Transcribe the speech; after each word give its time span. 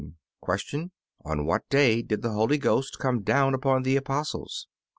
Q. 0.43 0.89
On 1.25 1.45
what 1.45 1.69
day 1.69 2.01
did 2.01 2.23
the 2.23 2.31
Holy 2.31 2.57
Ghost 2.57 2.97
come 2.97 3.21
down 3.21 3.53
upon 3.53 3.83
the 3.83 3.97
Apostles? 3.97 4.65
A. 4.67 4.73